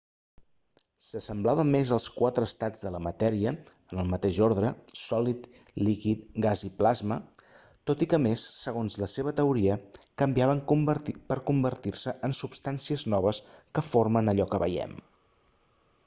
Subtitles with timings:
[1.07, 5.45] s'assemblava més als quatre estats de la matèria en el mateix ordre: sòlid
[5.89, 7.17] líquid gas i plasma
[7.91, 9.77] tot i què a més segons la seva teoria
[10.25, 10.65] canviaven
[11.33, 14.97] per convertir-se en substàncies noves que formen allò que veiem